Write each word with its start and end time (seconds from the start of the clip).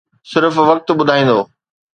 صرف 0.31 0.55
وقت 0.69 0.87
ٻڌائيندو. 0.97 1.39